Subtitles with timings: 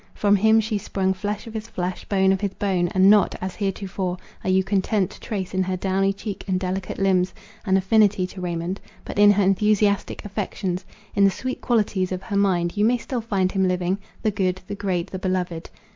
[0.15, 4.17] From him she sprung, flesh of his flesh, bone of his bone—and not, as heretofore,
[4.43, 7.35] are you content to trace in her downy cheek and delicate limbs,
[7.67, 12.35] an affinity to Raymond, but in her enthusiastic affections, in the sweet qualities of her
[12.35, 15.69] mind, you may still find him living, the good, the great, the beloved.